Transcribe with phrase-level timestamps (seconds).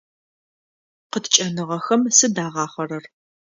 [1.11, 3.03] Къыткӏэныгъэхэм сыд агъахъэрэр?